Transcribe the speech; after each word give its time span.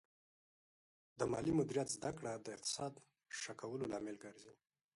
د 1.19 1.21
مالي 1.31 1.53
مدیریت 1.59 1.89
زده 1.97 2.11
کړه 2.17 2.31
د 2.35 2.47
اقتصاد 2.55 2.93
ښه 3.39 3.53
کولو 3.61 3.85
لامل 3.91 4.15
ګرځي. 4.23 4.53